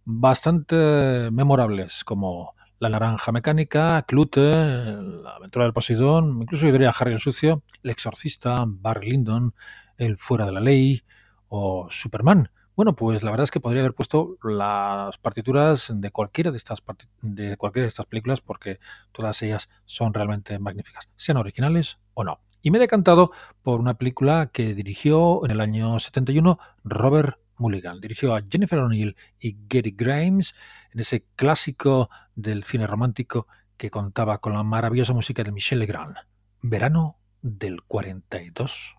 bastante 0.06 1.30
memorables 1.30 2.04
como 2.04 2.54
La 2.78 2.88
Naranja 2.88 3.32
Mecánica, 3.32 4.00
Clute, 4.04 4.40
La 4.40 5.36
Aventura 5.36 5.66
del 5.66 5.74
Poseidón, 5.74 6.40
incluso 6.40 6.64
yo 6.64 6.72
diría 6.72 6.88
Harry 6.88 7.12
el 7.12 7.20
Sucio, 7.20 7.62
El 7.82 7.90
Exorcista, 7.90 8.64
Barry 8.66 9.10
Lyndon, 9.10 9.52
El 9.98 10.16
Fuera 10.16 10.46
de 10.46 10.52
la 10.52 10.60
Ley 10.60 11.02
o 11.48 11.88
Superman. 11.90 12.48
Bueno, 12.74 12.94
pues 12.94 13.22
la 13.22 13.30
verdad 13.30 13.44
es 13.44 13.50
que 13.50 13.60
podría 13.60 13.82
haber 13.82 13.92
puesto 13.92 14.38
las 14.42 15.18
partituras 15.18 15.92
de 15.94 16.10
cualquiera 16.10 16.50
de 16.50 16.56
estas 16.56 16.82
de 17.20 17.58
cualquiera 17.58 17.84
de 17.84 17.88
estas 17.90 18.06
películas 18.06 18.40
porque 18.40 18.80
todas 19.12 19.42
ellas 19.42 19.68
son 19.84 20.14
realmente 20.14 20.58
magníficas, 20.58 21.10
sean 21.18 21.36
originales 21.36 21.98
o 22.14 22.24
no. 22.24 22.40
Y 22.62 22.70
me 22.70 22.78
he 22.78 22.80
decantado 22.80 23.32
por 23.62 23.80
una 23.80 23.94
película 23.94 24.50
que 24.52 24.72
dirigió 24.74 25.44
en 25.44 25.50
el 25.50 25.60
año 25.60 25.98
71 25.98 26.58
Robert 26.84 27.38
Mulligan. 27.58 28.00
Dirigió 28.00 28.36
a 28.36 28.42
Jennifer 28.48 28.78
O'Neill 28.78 29.16
y 29.40 29.56
Gary 29.68 29.94
Grimes 29.96 30.54
en 30.92 31.00
ese 31.00 31.24
clásico 31.34 32.08
del 32.36 32.62
cine 32.62 32.86
romántico 32.86 33.48
que 33.76 33.90
contaba 33.90 34.38
con 34.38 34.52
la 34.52 34.62
maravillosa 34.62 35.12
música 35.12 35.42
de 35.42 35.50
Michel 35.50 35.80
Legrand. 35.80 36.16
Verano 36.60 37.16
del 37.42 37.82
42. 37.82 38.94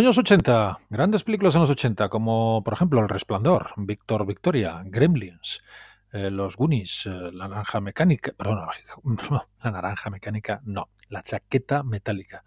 Años 0.00 0.16
80. 0.16 0.78
Grandes 0.88 1.24
películas 1.24 1.54
en 1.54 1.60
los 1.60 1.68
80, 1.68 2.08
como 2.08 2.62
por 2.64 2.72
ejemplo 2.72 3.00
El 3.00 3.08
Resplandor, 3.10 3.72
Víctor 3.76 4.26
Victoria, 4.26 4.82
Gremlins, 4.86 5.60
eh, 6.12 6.30
Los 6.30 6.56
Goonies, 6.56 7.04
eh, 7.04 7.30
La 7.32 7.48
Naranja 7.48 7.80
Mecánica, 7.80 8.32
perdón, 8.32 8.60
La 9.62 9.70
Naranja 9.70 10.08
Mecánica, 10.08 10.62
no, 10.64 10.88
La 11.10 11.22
Chaqueta 11.22 11.82
Metálica, 11.82 12.44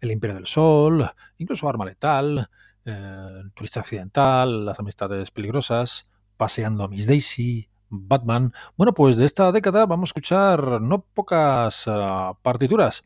El 0.00 0.10
Imperio 0.10 0.34
del 0.34 0.48
Sol, 0.48 1.08
incluso 1.38 1.68
Arma 1.68 1.84
Letal, 1.84 2.50
eh, 2.84 3.42
Turista 3.54 3.80
Accidental, 3.80 4.64
Las 4.64 4.80
Amistades 4.80 5.30
Peligrosas, 5.30 6.08
Paseando 6.36 6.82
a 6.82 6.88
Miss 6.88 7.06
Daisy, 7.06 7.68
Batman. 7.88 8.52
Bueno, 8.76 8.94
pues 8.94 9.16
de 9.16 9.26
esta 9.26 9.52
década 9.52 9.86
vamos 9.86 10.08
a 10.08 10.10
escuchar 10.10 10.80
no 10.80 11.02
pocas 11.02 11.84
ah, 11.86 12.32
partituras 12.42 13.04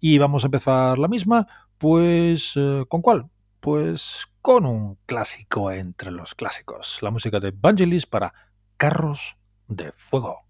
y 0.00 0.16
vamos 0.16 0.42
a 0.42 0.46
empezar 0.46 0.98
la 0.98 1.08
misma, 1.08 1.46
pues 1.76 2.54
¿con 2.88 3.02
cuál? 3.02 3.26
Pues 3.62 4.26
con 4.40 4.66
un 4.66 4.96
clásico 5.06 5.70
entre 5.70 6.10
los 6.10 6.34
clásicos, 6.34 6.98
la 7.00 7.12
música 7.12 7.38
de 7.38 7.52
Vangelis 7.52 8.06
para 8.06 8.34
Carros 8.76 9.36
de 9.68 9.92
Fuego. 9.92 10.40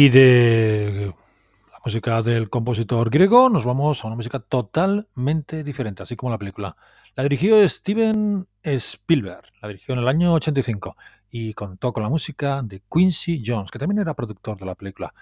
Y 0.00 0.10
de 0.10 1.12
la 1.72 1.80
música 1.84 2.22
del 2.22 2.48
compositor 2.48 3.10
griego 3.10 3.48
nos 3.48 3.64
vamos 3.64 4.04
a 4.04 4.06
una 4.06 4.14
música 4.14 4.38
totalmente 4.38 5.64
diferente, 5.64 6.04
así 6.04 6.14
como 6.14 6.30
la 6.30 6.38
película. 6.38 6.76
La 7.16 7.24
dirigió 7.24 7.68
Steven 7.68 8.46
Spielberg, 8.62 9.42
la 9.60 9.66
dirigió 9.66 9.94
en 9.94 9.98
el 10.02 10.06
año 10.06 10.34
85 10.34 10.96
y 11.32 11.52
contó 11.52 11.92
con 11.92 12.04
la 12.04 12.08
música 12.08 12.62
de 12.62 12.80
Quincy 12.88 13.42
Jones, 13.44 13.72
que 13.72 13.80
también 13.80 13.98
era 13.98 14.14
productor 14.14 14.56
de 14.56 14.66
la 14.66 14.76
película. 14.76 15.12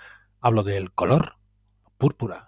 Hablo 0.43 0.63
del 0.63 0.93
color 0.93 1.37
púrpura. 1.97 2.46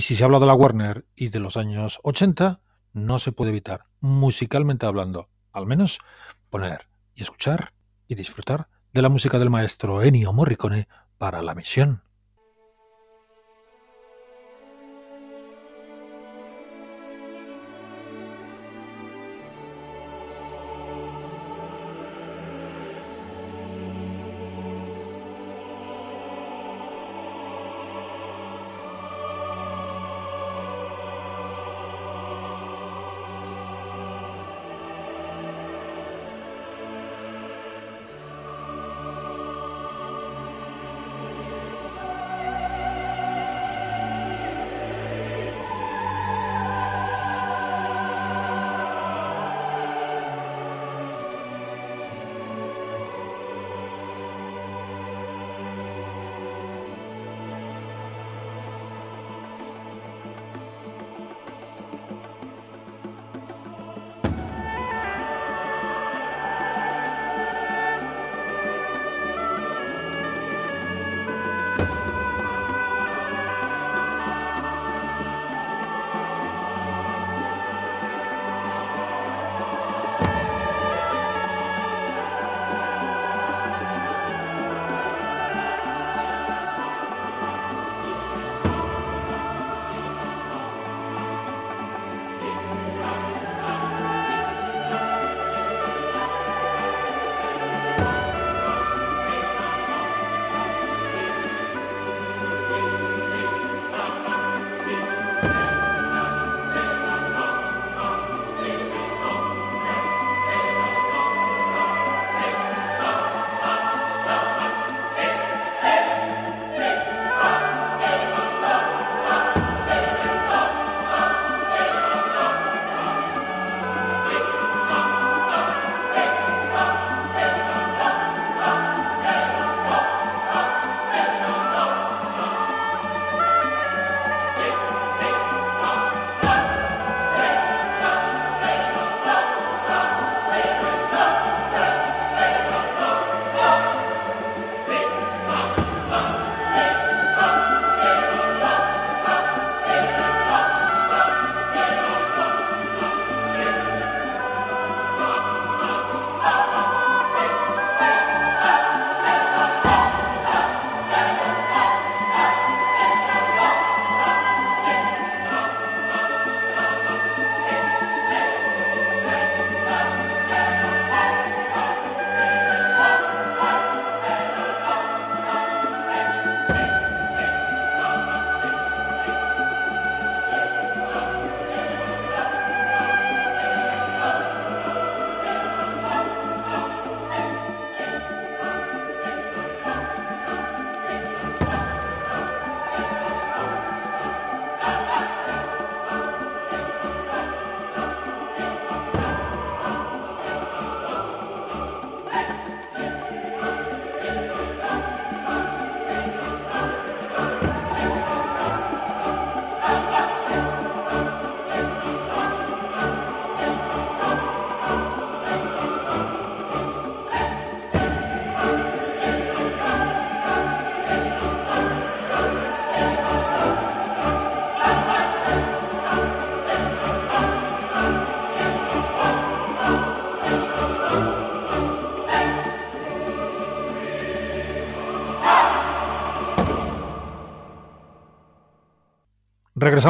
Y 0.00 0.02
si 0.02 0.16
se 0.16 0.24
habla 0.24 0.38
de 0.38 0.46
la 0.46 0.54
Warner 0.54 1.04
y 1.14 1.28
de 1.28 1.40
los 1.40 1.58
años 1.58 2.00
80, 2.04 2.60
no 2.94 3.18
se 3.18 3.32
puede 3.32 3.50
evitar, 3.50 3.84
musicalmente 4.00 4.86
hablando, 4.86 5.28
al 5.52 5.66
menos 5.66 5.98
poner 6.48 6.88
y 7.14 7.22
escuchar 7.22 7.74
y 8.08 8.14
disfrutar 8.14 8.68
de 8.94 9.02
la 9.02 9.10
música 9.10 9.38
del 9.38 9.50
maestro 9.50 10.02
Ennio 10.02 10.32
Morricone 10.32 10.88
para 11.18 11.42
la 11.42 11.54
misión. 11.54 12.00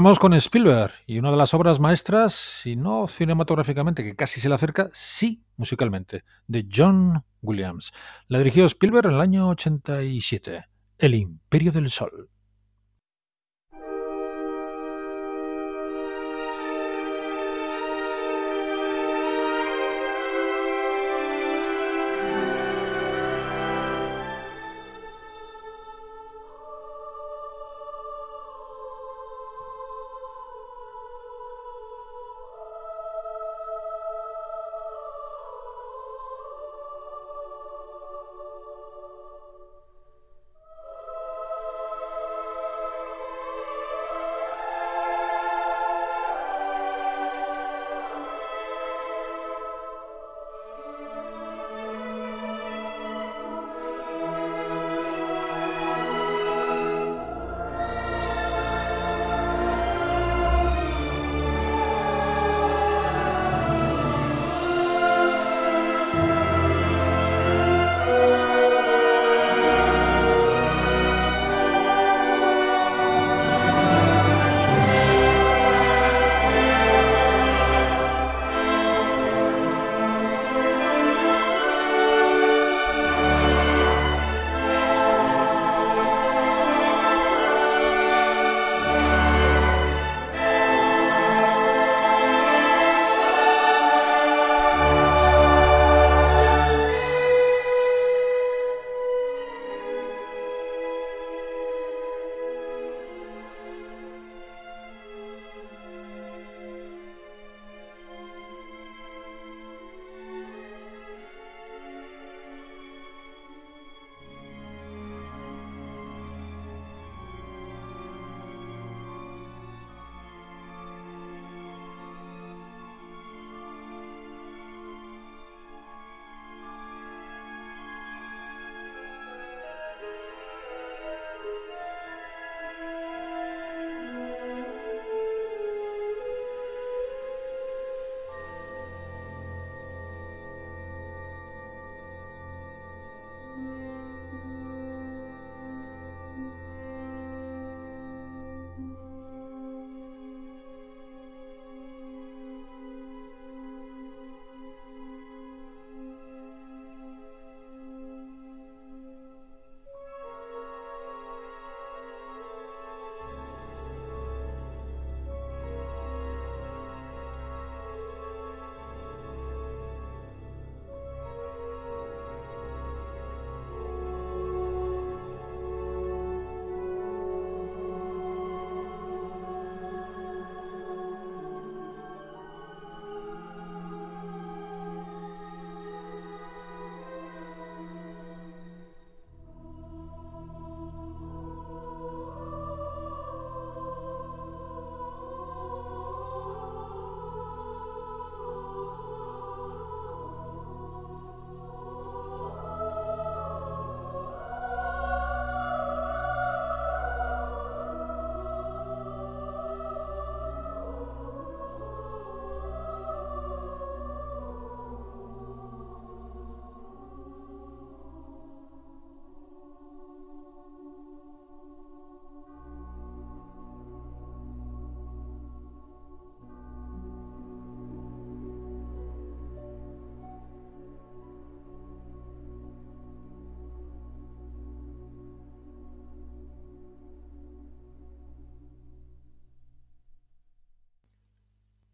Con 0.00 0.32
Spielberg 0.32 0.92
y 1.06 1.18
una 1.18 1.30
de 1.30 1.36
las 1.36 1.52
obras 1.52 1.78
maestras, 1.78 2.32
si 2.62 2.74
no 2.74 3.06
cinematográficamente, 3.06 4.02
que 4.02 4.16
casi 4.16 4.40
se 4.40 4.48
le 4.48 4.54
acerca, 4.54 4.88
sí 4.94 5.42
musicalmente, 5.58 6.24
de 6.46 6.66
John 6.74 7.22
Williams. 7.42 7.92
La 8.26 8.38
dirigió 8.38 8.64
Spielberg 8.64 9.08
en 9.08 9.16
el 9.16 9.20
año 9.20 9.50
87, 9.50 10.64
El 10.96 11.14
Imperio 11.14 11.70
del 11.70 11.90
Sol. 11.90 12.30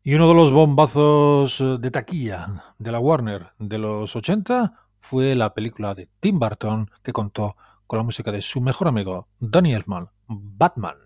Y 0.06 0.14
uno 0.14 0.28
de 0.28 0.34
los 0.34 0.52
bombazos 0.52 1.60
eh, 1.60 1.78
de 1.80 1.90
taquilla 1.90 2.62
de 2.78 2.92
la 2.92 3.00
Warner 3.00 3.48
de 3.58 3.76
los 3.76 4.14
80 4.14 4.72
fue 5.00 5.34
la 5.34 5.52
película 5.52 5.96
de 5.96 6.08
Tim 6.20 6.38
Burton 6.38 6.88
que 7.02 7.12
contó 7.12 7.56
con 7.88 7.96
la 7.96 8.04
música 8.04 8.30
de 8.30 8.40
su 8.40 8.60
mejor 8.60 8.86
amigo 8.86 9.26
Danny 9.40 9.74
Elfman, 9.74 10.08
Batman. 10.28 11.05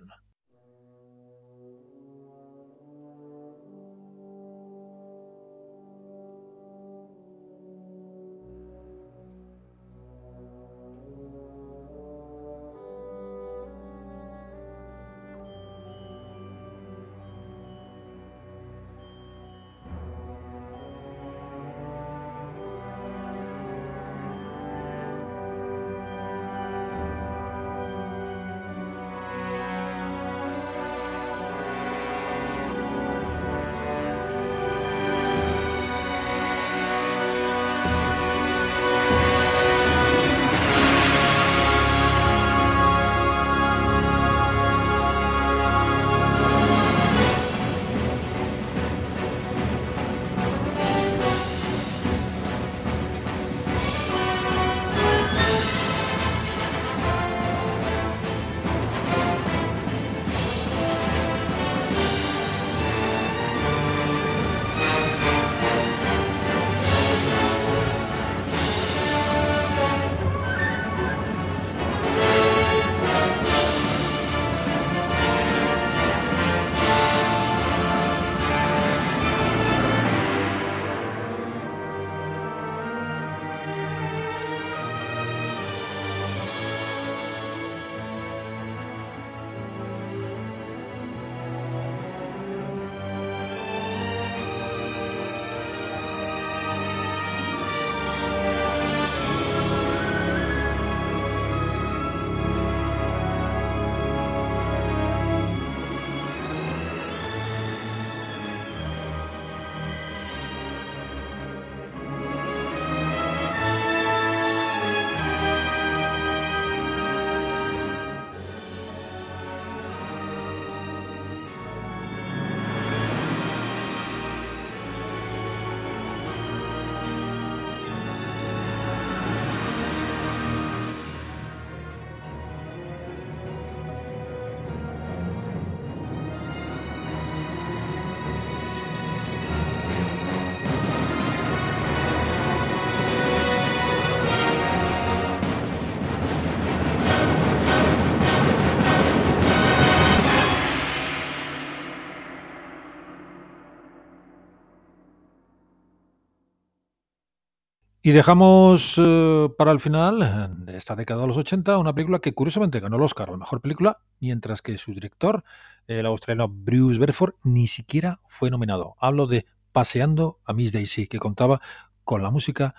Y 158.10 158.12
dejamos 158.12 158.96
eh, 158.98 159.48
para 159.56 159.70
el 159.70 159.78
final 159.78 160.20
eh, 160.20 160.48
de 160.64 160.76
esta 160.76 160.96
década 160.96 161.20
de 161.20 161.28
los 161.28 161.36
80 161.36 161.78
una 161.78 161.92
película 161.92 162.18
que 162.18 162.34
curiosamente 162.34 162.80
ganó 162.80 162.96
el 162.96 163.02
Oscar 163.02 163.28
a 163.28 163.30
la 163.30 163.38
mejor 163.38 163.60
película, 163.60 163.98
mientras 164.18 164.62
que 164.62 164.78
su 164.78 164.92
director, 164.92 165.44
el 165.86 166.06
australiano 166.06 166.52
Bruce 166.52 166.98
Bedford, 166.98 167.34
ni 167.44 167.68
siquiera 167.68 168.18
fue 168.26 168.50
nominado. 168.50 168.96
Hablo 168.98 169.28
de 169.28 169.46
Paseando 169.70 170.40
a 170.44 170.52
Miss 170.52 170.72
Daisy, 170.72 171.06
que 171.06 171.20
contaba 171.20 171.60
con 172.02 172.20
la 172.20 172.32
música 172.32 172.74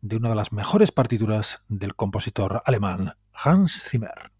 de 0.00 0.16
una 0.16 0.30
de 0.30 0.34
las 0.34 0.50
mejores 0.50 0.90
partituras 0.90 1.62
del 1.68 1.94
compositor 1.94 2.60
alemán 2.64 3.14
Hans 3.32 3.88
Zimmer. 3.88 4.31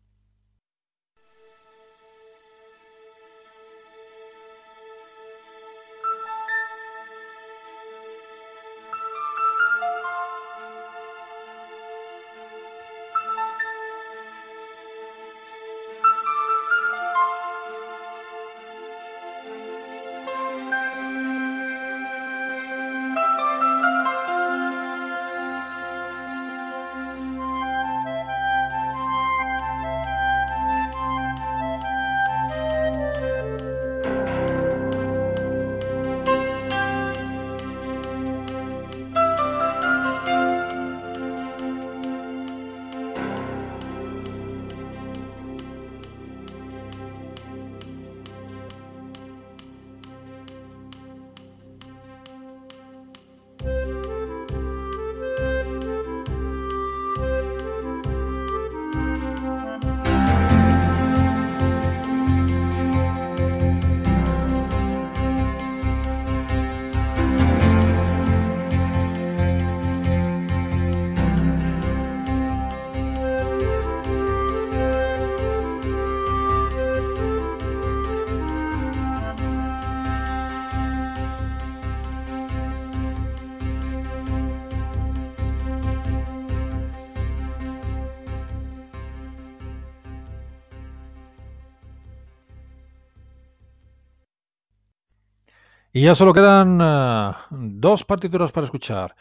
Y 96.03 96.07
ya 96.07 96.17
solo 96.17 96.35
quedan 96.35 96.81
uh, 96.81 97.33
dos 97.51 98.05
partituras 98.05 98.51
para 98.51 98.65
escuchar. 98.65 99.15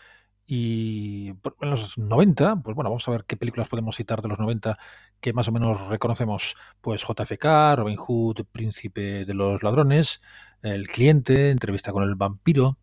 Y 0.47 1.27
en 1.27 1.69
los 1.69 1.95
90, 1.95 2.55
pues 2.63 2.73
bueno, 2.75 2.89
vamos 2.89 3.07
a 3.07 3.11
ver 3.11 3.23
qué 3.25 3.37
películas 3.37 3.69
podemos 3.69 3.95
citar 3.95 4.23
de 4.23 4.29
los 4.29 4.39
90 4.39 4.79
que 5.19 5.31
más 5.31 5.47
o 5.47 5.51
menos 5.51 5.79
reconocemos. 5.89 6.55
Pues 6.81 7.03
JFK, 7.03 7.75
Robin 7.75 7.97
Hood, 7.97 8.45
Príncipe 8.51 9.25
de 9.25 9.33
los 9.35 9.61
Ladrones, 9.61 10.23
El 10.63 10.87
Cliente, 10.87 11.51
Entrevista 11.51 11.91
con 11.91 12.01
el 12.01 12.15
Vampiro, 12.15 12.79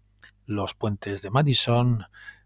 Los 0.47 0.75
Puentes 0.75 1.21
de 1.21 1.31
Madison, 1.31 2.05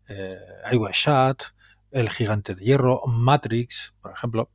eh, 0.08 0.38
I 0.72 0.76
Was 0.76 0.96
Shot, 0.96 1.52
El 1.90 2.08
Gigante 2.08 2.54
de 2.54 2.64
Hierro, 2.64 3.02
Matrix, 3.06 3.92
por 4.00 4.12
ejemplo. 4.12 4.48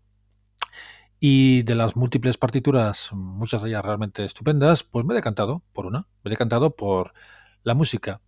Y 1.20 1.64
de 1.64 1.76
las 1.76 1.96
múltiples 1.96 2.38
partituras, 2.38 3.10
muchas 3.12 3.64
de 3.64 3.70
ellas 3.70 3.84
realmente 3.84 4.24
estupendas, 4.24 4.84
pues 4.84 5.06
me 5.06 5.14
he 5.14 5.16
decantado 5.16 5.64
por 5.74 5.86
una. 5.86 6.00
Me 6.24 6.30
he 6.30 6.30
decantado 6.30 6.72
por 6.72 7.14
la 7.64 7.74
música 7.74 8.22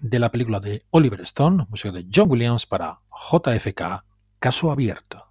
de 0.00 0.18
la 0.18 0.30
película 0.30 0.60
de 0.60 0.82
Oliver 0.90 1.20
Stone, 1.22 1.66
música 1.68 1.92
de 1.92 2.06
John 2.14 2.30
Williams 2.30 2.66
para 2.66 3.00
JFK, 3.32 4.04
Caso 4.38 4.70
Abierto. 4.70 5.26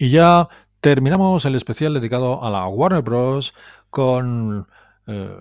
Y 0.00 0.10
ya 0.10 0.48
terminamos 0.80 1.44
el 1.44 1.56
especial 1.56 1.92
dedicado 1.92 2.44
a 2.44 2.50
la 2.50 2.68
Warner 2.68 3.02
Bros. 3.02 3.52
con 3.90 4.68
eh, 5.08 5.36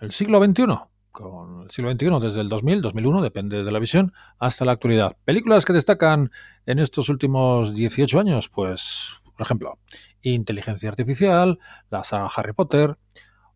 el 0.00 0.12
siglo 0.12 0.42
XXI. 0.42 0.64
Con 1.12 1.64
el 1.64 1.70
siglo 1.70 1.92
XXI 1.92 2.26
desde 2.26 2.40
el 2.40 2.48
2000, 2.48 2.80
2001, 2.80 3.20
depende 3.20 3.62
de 3.62 3.70
la 3.70 3.78
visión, 3.78 4.14
hasta 4.38 4.64
la 4.64 4.72
actualidad. 4.72 5.16
Películas 5.26 5.66
que 5.66 5.74
destacan 5.74 6.30
en 6.64 6.78
estos 6.78 7.10
últimos 7.10 7.74
18 7.74 8.18
años, 8.18 8.48
pues, 8.48 9.04
por 9.36 9.44
ejemplo, 9.44 9.78
Inteligencia 10.22 10.88
Artificial, 10.88 11.58
la 11.90 12.04
saga 12.04 12.30
Harry 12.34 12.54
Potter, 12.54 12.96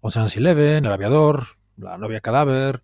Ocean's 0.03 0.37
Eleven, 0.37 0.85
El 0.85 0.93
Aviador, 0.93 1.47
La 1.78 1.97
Novia 1.97 2.20
Cadáver, 2.20 2.83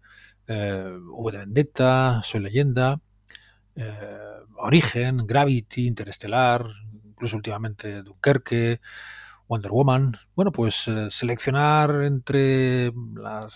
eh, 0.48 0.96
V 0.98 1.32
de 1.32 1.38
Vendetta, 1.38 2.22
Soy 2.24 2.40
Leyenda, 2.40 3.00
eh, 3.76 4.08
Origen, 4.56 5.26
Gravity, 5.26 5.86
Interestelar, 5.86 6.66
incluso 7.04 7.36
últimamente 7.36 8.02
Dunkerque, 8.02 8.80
Wonder 9.48 9.70
Woman. 9.70 10.16
Bueno, 10.34 10.52
pues 10.52 10.84
eh, 10.88 11.08
seleccionar 11.10 12.02
entre 12.02 12.92
las 13.14 13.54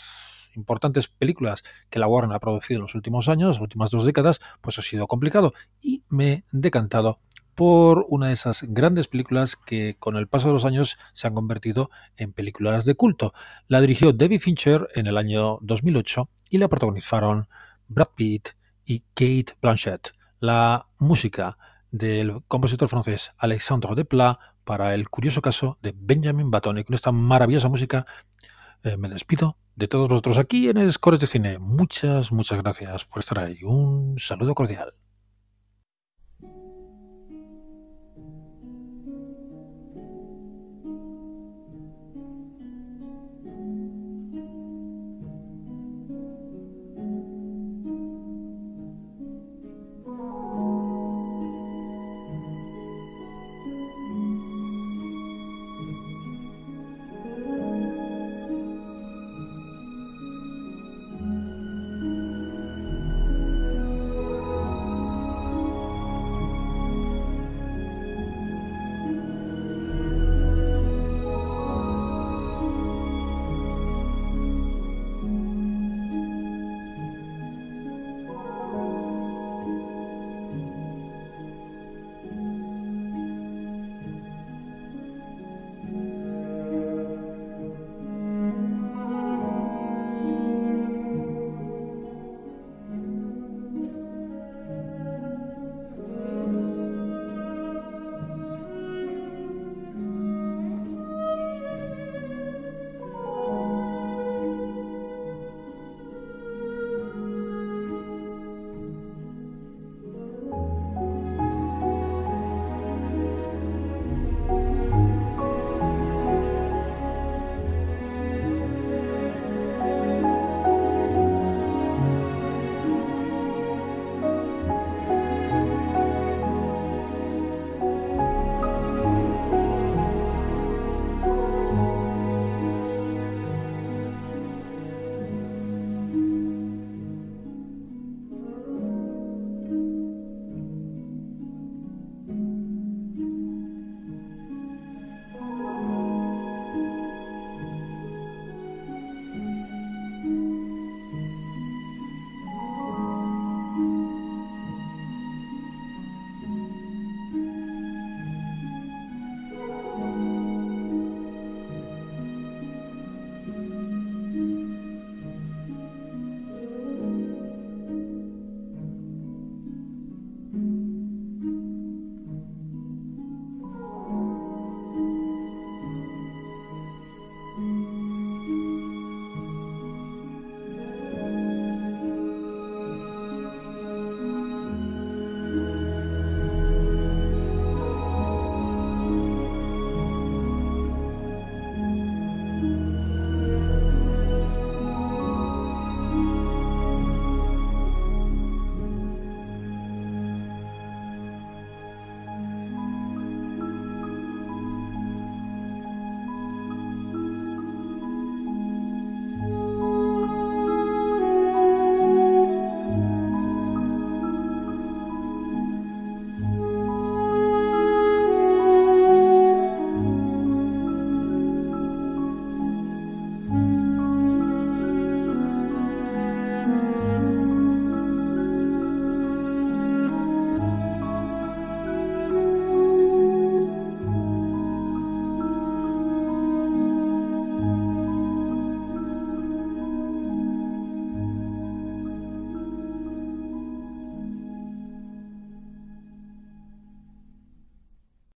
importantes 0.54 1.08
películas 1.08 1.62
que 1.90 1.98
la 1.98 2.06
Warner 2.06 2.36
ha 2.36 2.40
producido 2.40 2.78
en 2.78 2.82
los 2.82 2.94
últimos 2.94 3.28
años, 3.28 3.56
las 3.56 3.62
últimas 3.62 3.90
dos 3.90 4.04
décadas, 4.04 4.40
pues 4.60 4.78
ha 4.78 4.82
sido 4.82 5.06
complicado 5.06 5.54
y 5.80 6.02
me 6.08 6.32
he 6.32 6.44
decantado 6.52 7.18
por 7.54 8.06
una 8.08 8.28
de 8.28 8.34
esas 8.34 8.62
grandes 8.62 9.06
películas 9.08 9.56
que 9.56 9.96
con 9.98 10.16
el 10.16 10.28
paso 10.28 10.48
de 10.48 10.54
los 10.54 10.64
años 10.64 10.96
se 11.12 11.26
han 11.26 11.34
convertido 11.34 11.90
en 12.16 12.32
películas 12.32 12.84
de 12.84 12.94
culto. 12.94 13.34
La 13.68 13.80
dirigió 13.80 14.12
David 14.12 14.40
Fincher 14.40 14.88
en 14.94 15.06
el 15.06 15.16
año 15.18 15.58
2008 15.60 16.28
y 16.48 16.58
la 16.58 16.68
protagonizaron 16.68 17.48
Brad 17.88 18.08
Pitt 18.14 18.50
y 18.90 19.04
Kate 19.14 19.56
Blanchett. 19.62 20.12
La 20.40 20.86
música 20.98 21.56
del 21.92 22.42
compositor 22.48 22.88
francés 22.88 23.30
Alexandre 23.38 23.94
Desplat 23.94 24.38
para 24.64 24.94
el 24.94 25.08
curioso 25.08 25.40
caso 25.40 25.78
de 25.80 25.94
Benjamin 25.96 26.50
Button. 26.50 26.78
Y 26.78 26.84
con 26.84 26.94
esta 26.96 27.12
maravillosa 27.12 27.68
música 27.68 28.04
eh, 28.82 28.96
me 28.96 29.08
despido 29.08 29.56
de 29.76 29.86
todos 29.86 30.08
vosotros 30.08 30.38
aquí 30.38 30.68
en 30.68 30.92
Scores 30.92 31.20
de 31.20 31.28
Cine. 31.28 31.60
Muchas, 31.60 32.32
muchas 32.32 32.60
gracias 32.62 33.04
por 33.04 33.20
estar 33.20 33.38
ahí. 33.38 33.62
Un 33.62 34.18
saludo 34.18 34.56
cordial. 34.56 34.92